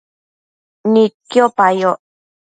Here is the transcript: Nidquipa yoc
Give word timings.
Nidquipa 0.91 1.67
yoc 1.81 1.99